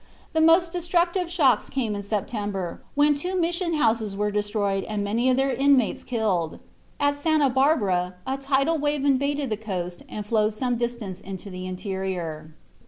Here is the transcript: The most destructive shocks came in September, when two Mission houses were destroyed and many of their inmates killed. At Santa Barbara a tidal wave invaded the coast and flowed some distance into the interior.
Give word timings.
The 0.33 0.41
most 0.41 0.71
destructive 0.73 1.29
shocks 1.29 1.69
came 1.69 1.93
in 1.93 2.01
September, 2.01 2.81
when 2.95 3.13
two 3.13 3.39
Mission 3.39 3.75
houses 3.75 4.15
were 4.17 4.31
destroyed 4.31 4.83
and 4.85 5.03
many 5.03 5.29
of 5.29 5.37
their 5.37 5.51
inmates 5.53 6.03
killed. 6.03 6.57
At 6.99 7.13
Santa 7.13 7.51
Barbara 7.51 8.15
a 8.25 8.35
tidal 8.39 8.79
wave 8.79 9.05
invaded 9.05 9.51
the 9.51 9.57
coast 9.57 10.01
and 10.09 10.25
flowed 10.25 10.55
some 10.55 10.75
distance 10.75 11.21
into 11.21 11.51
the 11.51 11.67
interior. 11.67 12.55